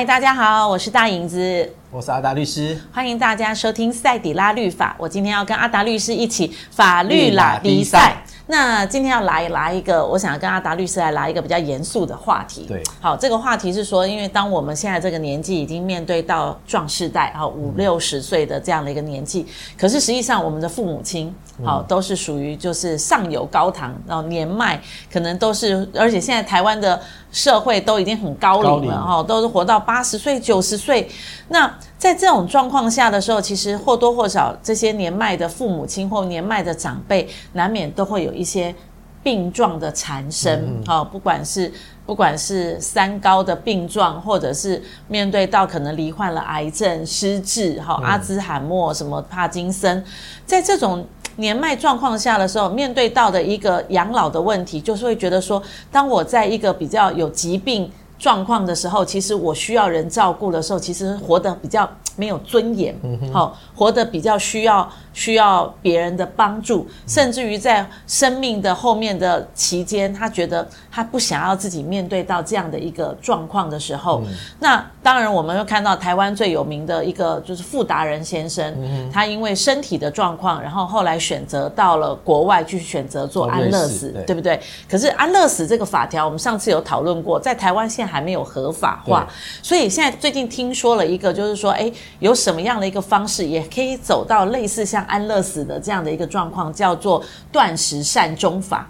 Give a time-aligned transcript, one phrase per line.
[0.00, 4.94] 嗨，大家好，我是大影子，我是阿达律师，欢迎大家收听赛底拉律法。
[4.96, 8.22] 我今天要跟阿达律师一起法律拉比赛。
[8.46, 12.64] 那今天要来来一个，我想要跟阿达律师来来一个比较严肃的话题。
[12.66, 19.46] 对，好，这个话题是说，因为当我们现在这个年纪已经面对到壮世代，啊五六十岁的这样的一个年纪，
[19.76, 21.32] 可是实际上我们的父母亲，
[21.64, 24.80] 好都是属于就是上有高堂，然后年迈
[25.12, 31.08] 可能都是，而且现在台湾的社会都已经很高龄了，哈，都是活到八十岁、九十岁。
[31.48, 38.74] 那在这种状况下的时候，其实或多或少这些年迈的父母亲或年迈的长辈，难免都会有一些
[39.22, 41.70] 病状的缠身，好，不管是
[42.06, 50.02] 不管是三高的病状，或者是面对到可能罹患了癌症、失智，哈，阿兹海默、什么帕金森，
[50.46, 62.94] 在这种年迈状况下的时候，面对到的一个养老的问题，就是会觉得说，当我在一个比较有疾病状况的时候，其实我需要人照顾的时候，其实活得比较没有尊严，
[63.32, 64.88] 好，活得比较需要。
[65.12, 84.60] 需要别人的帮助，甚至于在生命的后面的期间，他觉得他不想要自己面对到这样的一个状况的时候，嗯、那当然我们会看到台湾最有名的一个就是傅达人先生，嗯、他因为身体的状况，然后后来选择到了国外去选择做安乐死，对，对不对？
[84.88, 89.26] 可是安乐死这个法条，我们上次有讨论过，在台湾现在还没有合法化，
[89.60, 94.99] 所以现在最近听说了一个，就是说，哎，有什么样的一个方式也可以走到类似像。
[95.02, 98.88] 安乐死的这样的一个状况叫做断食善终法，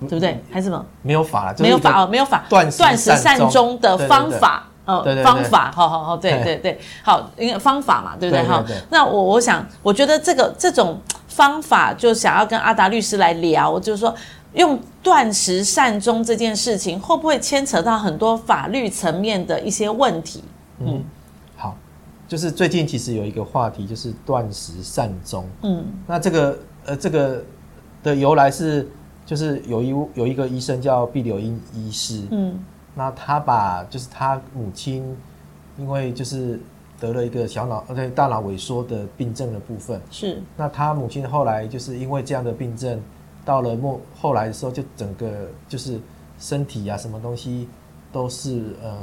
[0.00, 0.42] 对不对？
[0.50, 0.84] 还是什么？
[1.02, 2.44] 没有法了，没有法哦，没有法。
[2.48, 8.44] 断断食善终的方法，呃，方法，好好好，对对对，好，因为方法嘛，对不对？
[8.44, 14.14] 好，那我我想，我觉得这个这种方法，就想要跟阿达律师来聊，就是说，
[14.52, 20.44] 用断食善终这件事情，会不会牵扯到很多法律层面的一些问题？
[20.80, 21.04] 嗯。
[22.26, 25.46] 就是最近其实有一个话题，就是断食善终。
[25.62, 27.44] 嗯，那这个呃，这个
[28.02, 28.88] 的由来是，
[29.26, 32.26] 就是有一有一个医生叫毕柳英医师。
[32.30, 32.58] 嗯，
[32.94, 35.04] 那他把就是他母亲
[35.78, 36.58] 因为就是
[36.98, 40.00] 得了一个小脑呃对大脑萎缩的病症的部分。
[40.10, 40.42] 是。
[40.56, 42.98] 那他母亲后来就是因为这样的病症，
[43.44, 45.28] 到了末后来的时候，就整个
[45.68, 46.00] 就是
[46.38, 47.68] 身体啊什么东西
[48.10, 48.98] 都是呃。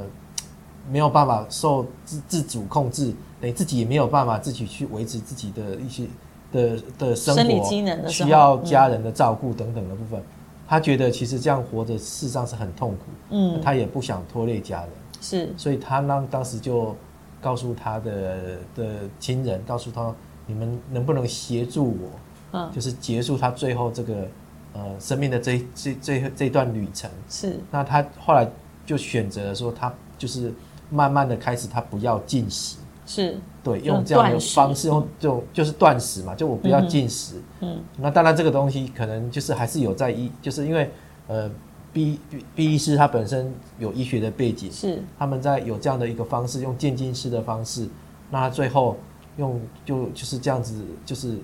[0.90, 6.06] 没有办法受自自主控制，等于自己也没有办法自己去维持自己的一些
[6.52, 10.22] 的的生活，生理机能的需要家人的照顾等等的部分。
[10.68, 12.97] 他觉得其实这样活着事实上是很痛苦，
[13.30, 14.90] 嗯，他也不想拖累家人，
[15.22, 16.96] 是，所以他呢当时就
[17.41, 20.14] 告诉他的的亲人，告诉他
[20.47, 22.09] 你们能不能协助我，
[22.53, 24.28] 嗯，就是结束他最后这个
[24.74, 27.09] 呃生命的这这这这段旅程。
[27.30, 28.50] 是，那他后来
[28.86, 30.53] 就选择了说他就是。
[30.91, 37.41] 慢慢的开始，他不要进食，是对，用这样的方式，用就就是断食嘛，就我不要进食。
[37.62, 40.91] 嗯，那当然这个东西可能就是还是有在医，就是因为
[41.28, 41.50] 呃
[41.94, 42.19] ，B
[42.53, 47.88] B 医师他本身有医学的背景，是他们在有这样的一个方式，用渐进式的方式，
[48.29, 48.97] 那他最后
[49.38, 51.38] 用就就是这样子，就是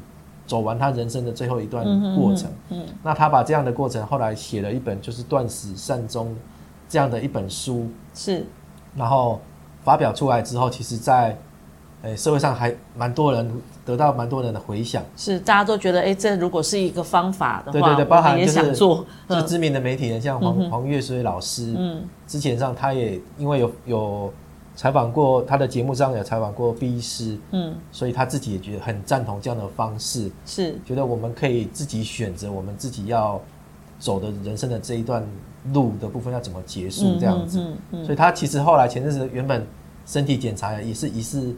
[0.45, 1.85] 走完他人生的最后一段
[2.15, 2.49] 过程。
[2.69, 6.35] 嗯，那他把这样的过程后来写了一本就是断食善终
[6.89, 8.45] 这样的一本书，是。
[8.97, 9.39] 然后
[9.83, 11.37] 发表出来之后，其实，在
[12.01, 15.03] 诶社会上还蛮多人得到蛮多人的回响。
[15.15, 24.33] 是，大家都觉得，哎，这如果是一个方法的话，对对对，包含就是也想做，就知名的媒体人，像黄、嗯、黄岳水老师，嗯，之前上他也因为有有
[24.75, 30.79] 采访过他的节目上有采访过毕医师，嗯，所以他自己也觉得很赞同这样的方式，是。
[30.85, 33.41] 觉得我们可以自己选择我们自己要
[33.99, 35.25] 走的人生的这一段。
[35.73, 37.61] 路的部分要怎么结束这样子，
[38.01, 39.67] 所以他其实后来前阵子原本
[40.05, 41.53] 身体检查也是疑似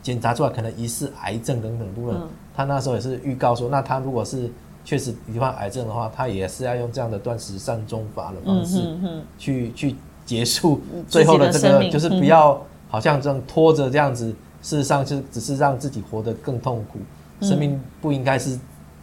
[0.00, 4.48] 检查出来可能疑似癌症等等的部分，嗯、他那时候也是预告说，那他如果是
[4.84, 8.96] 确实罹患癌症的话，他也是要用这样的断食善终法的方式
[9.36, 14.28] 去、去结束最后的这个，就是不要好像这样拖着这样子，
[14.62, 17.00] 事实上是只是让自己活得更痛苦，
[17.44, 18.56] 生命不应该是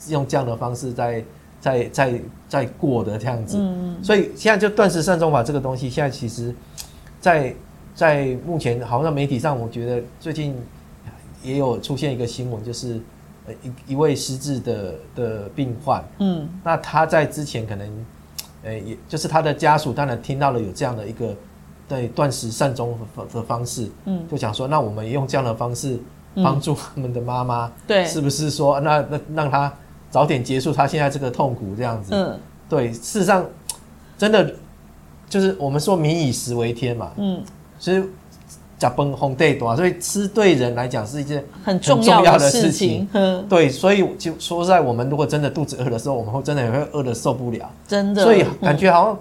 [0.07, 1.21] 用这样的方式在。
[1.61, 3.57] 在在在过的这样子，
[4.01, 6.53] 所以现在就断食善终法这个东西，现在其实
[7.21, 7.55] 在，
[7.93, 10.55] 在在目前好像媒体上，我觉得最近
[11.43, 12.99] 也有出现一个新闻，就是
[13.45, 18.05] 呃一一位失智的的病患，嗯，那他在之前可能，
[18.63, 21.35] 呃，也就是他的家属当然听到了有这样的一个
[21.87, 22.97] 对断食善终
[23.31, 25.99] 的方式，嗯，就想说，那我们用这样的方式
[26.37, 29.71] 帮助他们的妈妈，对，是不是说那那让他。
[30.11, 32.11] 早点结束他现在这个痛苦，这样子。
[32.13, 32.37] 嗯，
[32.69, 33.43] 对，事实上，
[34.17, 34.53] 真的
[35.27, 37.11] 就是我们说民以食为天嘛。
[37.15, 37.41] 嗯，
[37.79, 38.03] 其实
[38.77, 43.07] 加崩红对多，所以吃对人来讲是一件很重要的事情。
[43.47, 47.71] 对，所以就说实在，我们如果真的肚子饿的时候，我们会真的也会饿的受不了。
[47.87, 49.17] 真的，所以感觉好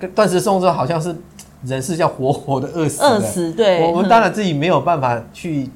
[0.00, 1.16] 像断食送之好像是
[1.64, 3.02] 人是要活活的饿死。
[3.02, 3.90] 饿死，对。
[3.90, 5.68] 我们当然自己没有办法去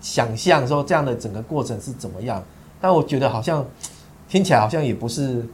[0.00, 2.42] 想象说这样的整个过程是怎么样，
[2.80, 3.64] 但我觉得好像
[4.28, 5.46] 听起来好像也不是，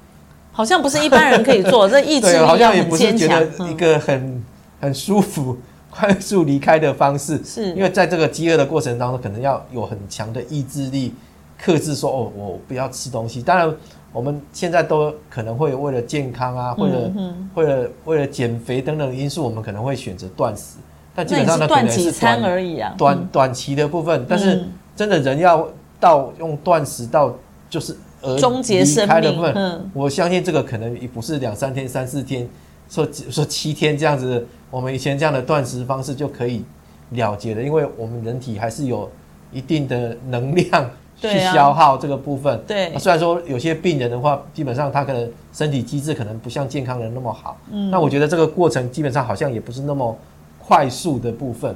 [0.52, 1.88] 好像不是一般人可以做。
[1.90, 4.44] 这意志力好像也不是觉得一个很
[4.80, 5.56] 很舒服。
[5.88, 11.14] 快速离开的方式，是因为在这个饥饿的过程当中，可能要有很强的意志力，
[11.58, 13.40] 克制说哦，我不要吃东西。
[13.40, 13.74] 当然，
[14.12, 20.76] 我们现在都可能会为了健康啊，为了、嗯、为了为了减肥等等的因素，我们可能会选择断食。
[21.14, 24.26] 但基本上呢，断几餐而已啊，短短期的部分。
[24.28, 25.66] 但是真的人要
[26.00, 27.34] 到用断食到
[27.68, 32.48] 就是而终结生命的我相信这个可能也不是两三天、三四天。
[32.88, 36.64] 说说七天这样子，我们以前这样的断食方式就可以
[37.10, 39.10] 了结了，因为我们人体还是有
[39.50, 40.88] 一定的能量
[41.20, 42.62] 去消耗这个部分。
[42.64, 47.58] 对，虽然说有些病人的话，基本上他可能身体机制可能不像健康人那么好。
[47.72, 50.16] 嗯，那我觉得这个过程基本上好像也不是那么
[50.60, 51.74] 快速的部分。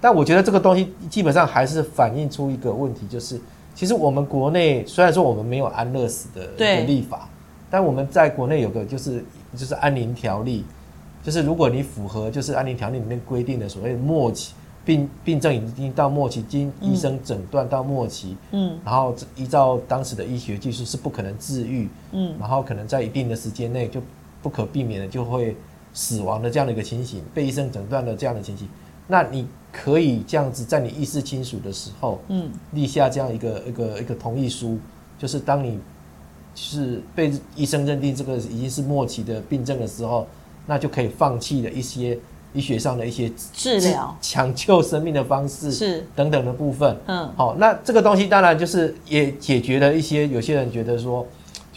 [0.00, 3.40] 但我觉得这个东西基本上还是反映出一个问题，就是
[3.74, 7.28] 其实我们国内虽然说我们没有安乐死的立法，
[7.70, 9.24] 但我们在国内有个就是。
[9.54, 10.64] 就是安宁条例，
[11.22, 24.00] 就是如果你符合就是安宁条例里面规定的所谓末期病病症已经到末期，经医生诊断到末期，嗯，然后依照当时的医学技术是不可能治愈，嗯，然后可能在一定的时间内就
[24.40, 25.54] 不可避免的就会
[25.92, 28.66] 死亡的这样的一个情形，被医生诊断的这样的情形，
[29.12, 34.78] 那你可以这样子在你意识清楚的时候，嗯，立下这样一个一个一个同意书，
[35.18, 35.78] 就是当你。
[36.54, 40.26] 是被医生认定这个已经是末期的病症的时候，
[40.66, 42.18] 那就可以放弃了一些
[42.52, 46.94] 医学上的一些治疗、抢救生命的方式是等等的部分。
[47.06, 51.26] 嗯，好，那这个东西当然就是也解决了一些有些人觉得说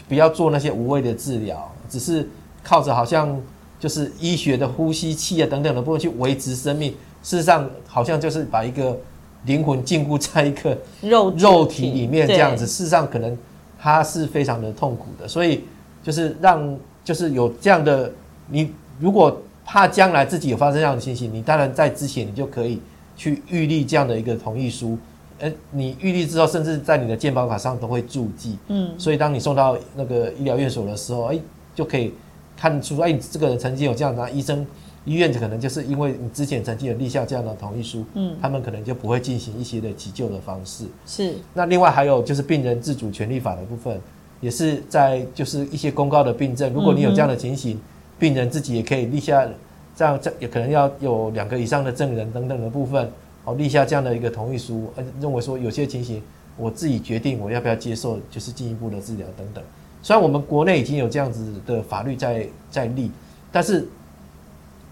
[0.06, 2.28] 不要做那些无谓的治疗，只是
[2.62, 3.34] 靠着好像
[3.80, 6.94] 就是医学的呼吸器啊等等的部分去维持生命。
[7.26, 8.96] 事实上，好像就是把一个
[9.44, 12.64] 灵魂禁锢在一个肉肉体里面这样子。
[12.64, 13.36] 事实上，可能。
[13.78, 15.62] 他是非常的痛苦的，所以
[16.02, 18.10] 就是让就是有这样的，
[18.48, 22.80] 你如果怕将来自己有发生这样的情形，你当然在之前你就可以
[23.16, 24.98] 去预立这样的一个同意书，
[25.38, 31.38] 呃，你预立之后，甚至在你的健保卡上都会注记，嗯，所以当你送到那个医疗院所的时候，哎，
[31.74, 32.12] 就可以
[32.56, 34.66] 看出，哎，这个人曾经有这样的医生。
[35.06, 40.84] 医院可能就是因为你之前曾经有立下这样的同意书，嗯，他们可能就不会进行一些的急救的方式。
[41.06, 41.36] 是。
[41.54, 44.00] 那另外还有就是病人自主权利法的部分，
[44.40, 47.80] 也是在就是一些公告的病症，如果你有这样的情形，
[48.18, 49.48] 病人自己也可以立下
[49.94, 53.08] 这样这也可能要有两个以上的证人等等的部分，
[53.44, 56.20] 哦，立下这样的一个同意书，呃，认为说有些情形
[56.56, 59.62] 我自己决定我要不要接受，就是进一步的治疗等等。
[60.02, 63.08] 虽然我们国内已经有这样子的法律在在立，
[63.52, 63.86] 但是。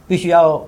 [0.06, 0.64] 必须要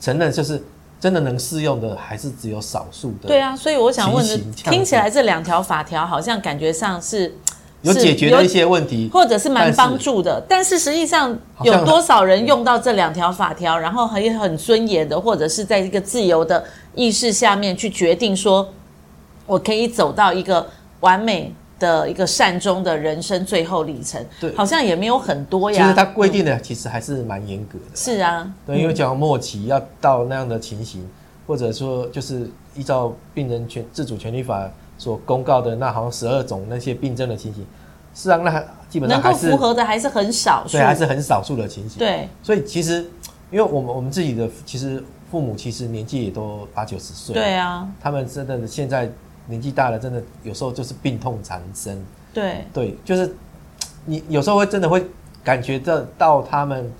[0.00, 0.62] 承认，就是
[1.00, 3.28] 真的能适用的，还是只有少数的。
[3.28, 7.34] 对啊，所以我想问的，听起来这两条法条好像感觉上是
[7.82, 10.42] 有解决的一些问题，或者是蛮帮助的。
[10.48, 16.64] 但是实际上有多少人用到这两条法条，然后很很尊严的，或者是在一个自由的
[16.94, 18.68] 意识下面去决定说，
[19.46, 20.66] 我可以走到一个
[21.00, 21.54] 完美。
[21.78, 25.82] 的一个善终的人生最后里程，对，好像也没有很多呀。
[25.82, 27.96] 其实它规定的其实还是蛮严格的。
[27.96, 31.06] 是啊，对，因为讲末期要到那样的情形，
[31.46, 37.66] 或者说就是依照病人权自主权利法所公告的那好像十二种那些病症的情形，
[38.14, 41.98] 是啊，那基本上能够符合的还是很少数，对，还是很少数的情形。
[41.98, 43.04] 对，所以其实
[43.50, 49.10] 因为我们我们自己的其实父母其实年纪也都八九十岁，对啊，他们真的现在。
[49.46, 52.04] 年纪大了，真的有时候就是病痛缠身。
[52.32, 53.34] 对对，就是
[54.04, 55.06] 你有时候会真的会
[55.42, 56.92] 感觉得到他们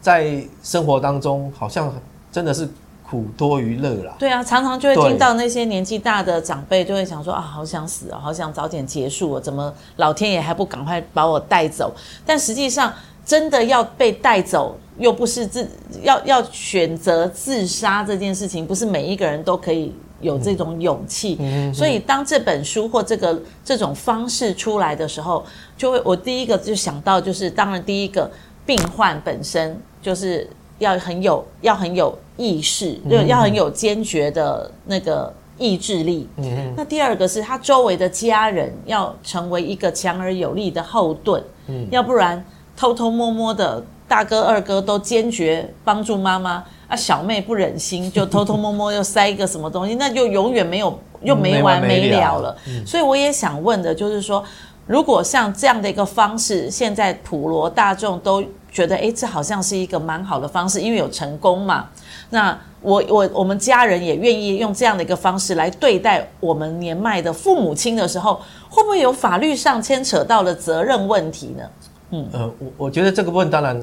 [0.00, 1.92] 在生活当中好像
[2.30, 2.68] 真的是
[3.08, 4.14] 苦多于乐啦。
[4.18, 11.94] 对啊，常常就会听到那些年纪大的长辈就会想说啊，好想死啊，好想早点结束啊，怎么老天爷还不赶快把我带走？
[12.26, 12.92] 但实际上，
[13.24, 15.66] 真的要被带走，又不是自
[16.02, 19.94] 要要选择自杀这件事情，不是每一个人都可以。
[20.20, 25.44] 有这种勇气，嗯，所以当这本书或这个这种方式出来的时候，
[25.76, 28.30] 就会我第一个就想到，就是当然第一个
[28.66, 30.48] 病患本身就是
[30.78, 36.28] 要很有要很有意识，就要很有坚决的那个意志力。
[36.36, 42.44] 嗯，那第二个是他周围的家人要成为一个强而有力的后盾，嗯，要不然
[42.76, 52.56] 偷偷摸摸的大哥二哥都坚决帮助妈妈，啊，小妹不忍心， 就偷偷摸摸又塞一个什么东西，那就永远没有又没完没了了。
[52.66, 54.42] 嗯、所以我也想问的就是说，
[54.86, 61.90] 如果像这样的一个方式，现在普罗大众都觉得，哎，这好像是一个蛮好的方式，因为有成功嘛。
[62.30, 71.64] 那我我我们家人也愿意用这样的一个方式来对待我们年迈的父母亲的时候，会不会有法律上牵扯到了责任问题呢？
[72.10, 73.78] 嗯呃，我我觉得这个部分当然，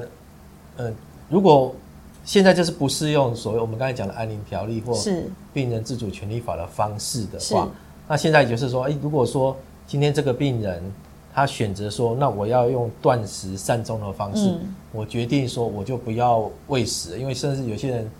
[0.76, 0.92] 呃，
[1.28, 1.74] 如果
[2.24, 7.68] 现在就是不适用所谓我们刚才讲的安宁条例或是病人自主权利法的方式的话，
[8.08, 9.56] 那现在就是说，哎，如果说
[9.86, 10.82] 今天这个病人
[11.34, 18.10] 他选择说，那我要用断食善终的方式，嗯，我决定说我就不要喂食，因为甚至有些人。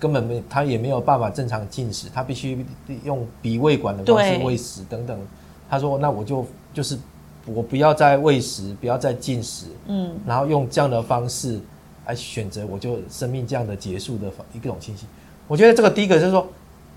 [0.00, 2.64] 根本没，他也没有办法正常进食，他必须
[3.04, 5.20] 用鼻胃管的方式喂食等等。
[5.68, 6.98] 他说：“那我就就是
[7.46, 11.58] 我不要再喂食，不要再进食，嗯，然后用这样的方式
[12.06, 15.08] 来选择，我就生命这样的结束的一种情形。
[15.48, 16.48] 我觉得这个第一个就是说，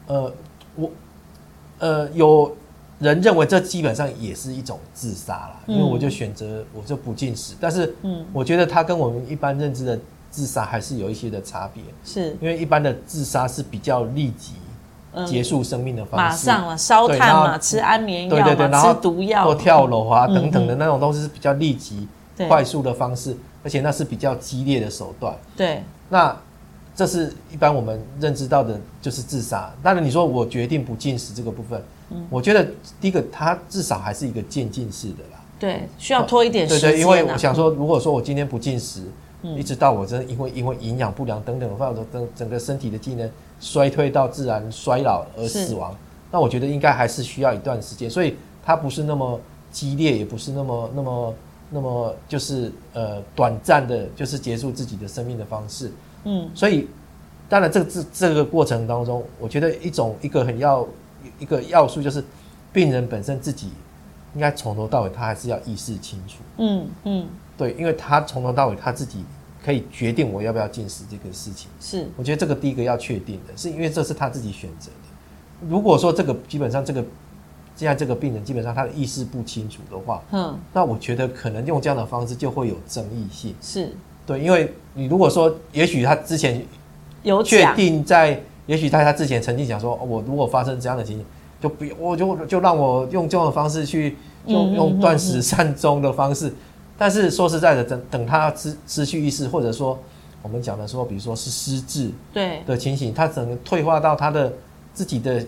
[0.07, 0.33] 呃，
[0.75, 0.91] 我
[1.79, 2.55] 呃有
[2.99, 9.99] 人认为这基本上也是一种自杀啦，因为我就选择我就不进食，但是嗯，我觉得它跟我们一般认知的。
[10.33, 14.53] 自杀还是有一些的差别，是因为一般的自杀是比较立即
[15.27, 22.07] 结束生命的方式，马上了烧炭嘛，吃安眠药，对对对，然后吃毒药或跳楼啊等等的那种都是比较立即、
[22.47, 25.35] 快速的方式，而且那是比较激烈的手段。
[25.55, 26.35] 对，那
[26.95, 29.71] 这是一般我们认知到的，就是自杀。
[29.83, 31.81] 当然，你说我决定不进食这个部分，
[32.29, 32.67] 我觉得
[32.99, 35.39] 第一个，它至少还是一个渐进式的啦。
[35.59, 36.89] 对，需要拖一点时间。
[36.89, 39.03] 对对，因为我想说，如果说我今天不进食。
[39.43, 45.93] 一直到我真的因为因为营养不良等等的话，整整个身体的机能衰退到自然衰老而死亡，
[46.31, 51.33] 那我觉得应该还是需要一段时间，所以它不是那么激烈，也不是那么那么
[51.69, 55.91] 那么就是呃短暂的，就是结束自己的生命的方式。
[56.23, 56.87] 嗯，所以
[57.49, 60.87] 当然这个这这个过程当中，我觉得一种一个很要
[61.37, 62.23] 一个要素就是
[62.71, 63.71] 病人本身自己
[64.35, 66.37] 应该从头到尾他还是要意识清楚。
[66.57, 67.27] 嗯嗯。
[67.57, 69.23] 对，因为他从头到尾他自己
[69.63, 71.69] 可以决定我要不要进食这个事情。
[71.79, 75.67] 是，我觉得这个第一个要确定的，是因为这是他自己选择的。
[75.69, 77.03] 如果说这个基本上这个
[77.75, 83.55] 现在这个病人基本上他的意识不清楚的话，嗯，那我觉得可能用这样的方式就会有争议性。
[83.61, 83.91] 是，
[84.25, 86.65] 对，因为你如果说也许他之前
[87.21, 91.25] 有确定在，也许在他之前曾经讲说，我如果发生这样的情形，
[91.61, 94.17] 就不我就就让我用这样的方式去
[94.47, 96.53] 用用断食善终的方式。
[96.97, 99.97] 但是说实在的，等等他失失去意识，或者说
[100.41, 104.51] 我们讲的说，比如说是失智对的情形，他整个退化到他的
[104.93, 105.43] 自己的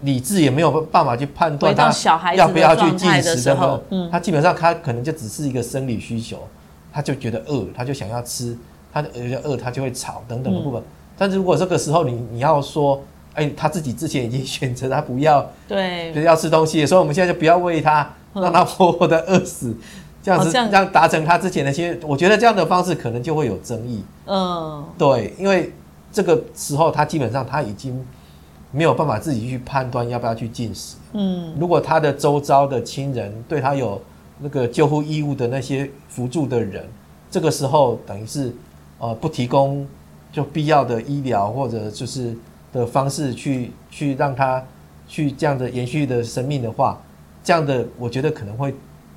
[0.00, 1.92] 理智也没有办法去判断他
[2.34, 6.38] 要不要去进食的时候，他基本上他可能就只是一个生理需求，
[6.92, 8.58] 他就觉得饿，他就想要吃，
[8.92, 9.08] 他就
[9.44, 10.82] 饿，他就会吵等等的部分。
[11.16, 13.00] 但是如果这个时候你你要说，
[13.34, 19.76] 哎，他自己之前已经选择他不要对，不要吃东西，所以我们现在就不要喂他，让他活活的饿死。
[20.22, 24.04] 这样子，这样达成他之前的些，我觉得这样的方式可能就会有争议。
[24.26, 25.72] 嗯，对，因为
[26.12, 28.06] 这个时候他基本上他已经
[28.70, 30.96] 没有办法自己去判断要不要去进食。
[31.12, 34.00] 嗯，如果他的周遭的亲人对他有
[34.38, 36.86] 那个救护义务的那些辅助的人，
[37.28, 38.54] 这个时候等于是
[38.98, 39.84] 呃不提供
[40.30, 42.32] 就必要的医疗或者就是
[42.72, 44.62] 的方式去去让他
[45.08, 47.00] 去这样的延续的生命的话，
[47.42, 48.72] 这样的我觉得可能会。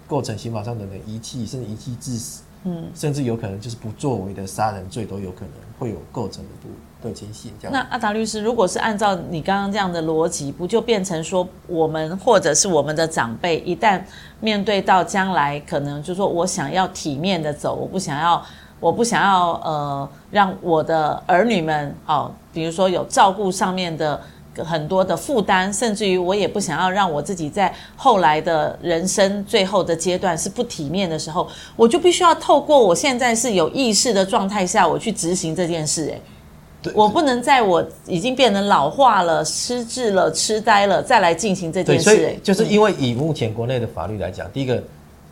[0.07, 7.51] 构成刑法上的遗弃，甚至遗弃致死，嗯，甚至有可能就是不作为的杀人罪都有可能会有构成的不的情形。
[7.59, 14.01] 这样，那阿达律师，如果是按照你刚刚这样的逻辑，不就变成说，我们或者是我们的长辈，一旦
[14.39, 18.43] 面对到将来可能就是说我想要体面的走，我不想要，
[18.79, 24.21] 我不想要呃，让我的儿女们哦，比如说有照顾上面的。
[24.63, 36.09] 很多的负担，甚至于我也不想要让我自己在后来的人生最后的阶段是不体面的时候，我就必须要透过我现在是有意识的状态下，我去执行这件事。
[36.13, 42.25] 哎，我不能在我已经变得老化了、失智了、痴呆了再来进行这件事。
[42.27, 44.77] 哎，就是因为以目前国内的法律来讲，第一个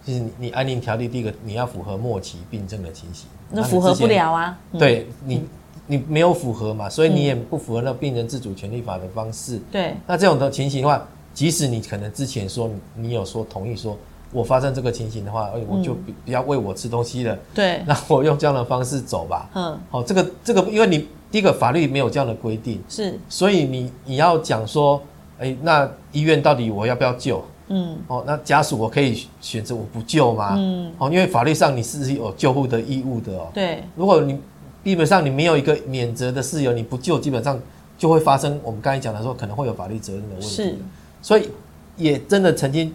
[0.05, 4.57] 就是你你安宁条例，第一个你要符合末期病症的情形，那符合不了啊。
[4.77, 5.43] 对你。
[5.87, 9.59] 你没有符合嘛，所以你也不符合那病人自主权利法的方式。
[9.71, 13.97] 对，那这种的情形的话，即使你可能之前说你有说同意说，
[14.31, 17.37] 我发生这个情形的话，哎，我就不要喂我吃东西了。
[17.53, 19.49] 对，那我用这样的方式走吧。
[19.53, 25.01] 嗯，好，这个这个，因为你第一个法律没有这样的规定，是，所以你你要讲说，
[25.37, 27.43] 哎，那医院到底我要不要救？
[27.69, 30.53] 嗯，哦，那家属我可以选择我不救吗？
[30.57, 33.47] 嗯，哦，因为法律上你是有救护的义务的哦。
[33.53, 34.39] 对，如果你
[34.83, 37.59] 基本上你没有一个免责的事由，你不救，基本上
[37.97, 40.47] 就会发生我们刚才讲的说可能会有法律责任的问题。
[40.47, 40.75] 是，
[41.21, 41.49] 所以
[41.97, 42.93] 也真的曾经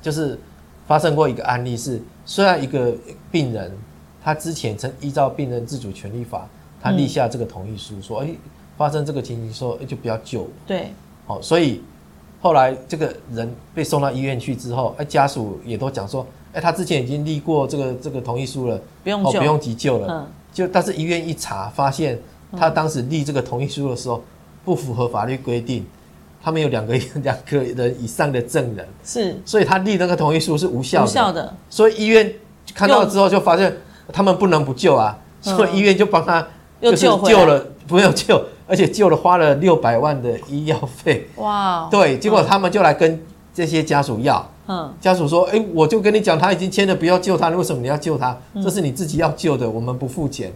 [0.00, 0.38] 就是
[0.86, 2.94] 发生过一个案例是，虽然一个
[3.30, 3.70] 病人
[4.22, 6.48] 他之前曾依照病人自主权利法，
[6.80, 8.38] 他立下这个同意书，说，哎、欸，
[8.76, 10.48] 发生这个情形说，哎，就不要救。
[10.66, 10.92] 对，
[11.26, 11.82] 好，所以。
[12.38, 20.06] 后来这个人被送到医院去之后，哎，家属也都讲说，哎，他之前已经立过这个这个同意书了，不用救，不用急救了。
[20.08, 22.18] 嗯，就但是医院一查，发现
[22.56, 24.24] 他当时立这个同意书的时候
[24.64, 25.84] 不符合法律规定，
[26.42, 31.04] 他们有两个两个人以上的证人，是，所以他立那个同意书是无效的。
[31.04, 31.54] 无效的。
[31.68, 32.32] 所以医院
[32.74, 33.76] 看到之后就发现
[34.10, 36.48] 他们不能不救啊，所以医院就帮他
[36.80, 38.42] 就是救了，不用救。
[38.66, 41.28] 而且救了，花了六百万的医药费。
[41.36, 41.86] 哇！
[41.88, 43.22] 对，结果他们就来跟
[43.54, 44.50] 这些家属要。
[44.66, 44.92] 嗯。
[45.00, 48.36] 家属说：“哎，我就跟你讲，他已经签了，不要救他，为什么你要救他？
[48.62, 50.52] 这是你自己要救的，我们不付钱。”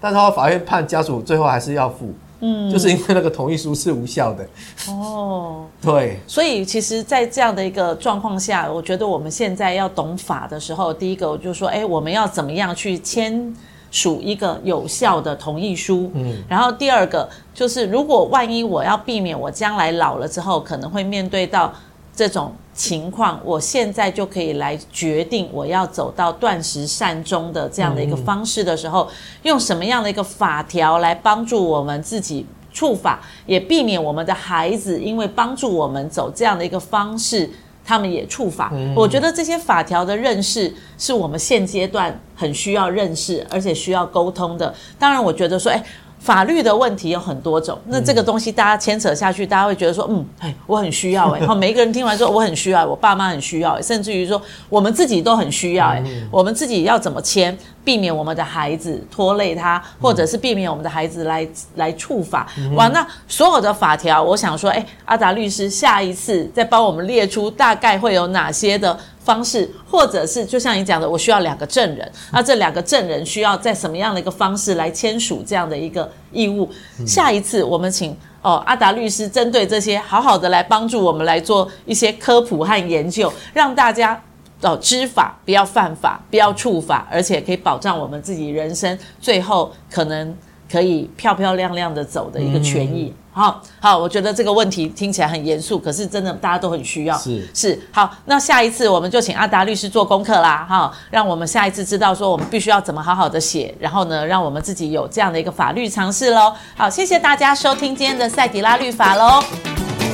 [0.00, 2.12] 但是，法院判家属最后还是要付。
[2.40, 2.70] 嗯。
[2.70, 4.46] 就是因为那个同意书是无效的。
[4.88, 5.66] 哦。
[5.80, 6.18] 对。
[6.26, 13.54] 所以，其实，在这样的一个状况下，我觉得我们现在要懂法的时候，第一个我就说：“哎，我们要怎么样去签？”
[13.88, 21.72] 署一个有效的同意书，嗯，然后第二个就是，如果万一我要避免我将来老了之后可能会面对到
[22.14, 29.08] 这种情况，我现在就可以来决定我要走到断食善终的这样的一个方式的时候，
[29.42, 37.50] 用什么样的一个法条来帮助我们自己触法，也避免我们的孩子因为帮助我们走这样的一个方式。
[37.88, 44.74] 他们也触法，我觉得这些法条的认识是我们现阶段很需要认识，而且需要沟通的。
[44.98, 45.82] 当然，我觉得说，哎。
[46.26, 61.46] 法律的问题有很多种，那这个东西大家牵扯下去，大家会觉得说，嗯，哎，我很需要哎，然 后每一个人听完说我很需要，我爸妈很需要，甚至于说我们自己都很需要哎，我们自己要怎么签，避免我们的孩子拖累他，或者是避免我们的孩子来
[61.76, 62.44] 来触法。
[62.74, 68.98] 哇，那所有的法条，我想说，哎，阿达律师下一次再帮我们列出大概会有哪些的。
[69.26, 76.70] 方式，或者是就像你讲的，我需要两个证人，那这两个证人需要在什么样的一个方式来签署这样的一个义务？
[77.04, 84.22] 下一次我们请哦阿达律师针对这些好好的来帮助我们来做一些科普和研究，让大家
[84.62, 90.32] 哦知法，不要犯法，不要触法，而且可以保障我们自己人生最后可能
[90.70, 93.12] 可以漂漂亮亮的走的一个权益。
[93.36, 97.14] 好好，我觉得这个问题听起来很严肃，可是真的大家都很需要。
[97.18, 106.50] 是是，好，那下一次我们就请阿达律师做功课啦，哈，让我们下一次知道说我们必须要怎么好好的写，然后呢，让我们自己有这样的一个法律常识喽。
[106.74, 109.44] 好，谢谢大家收听今天的赛迪拉律法喽。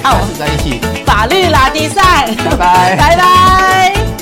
[0.03, 4.22] 好，我们在一起，法律拉迪赛，拜拜，拜拜。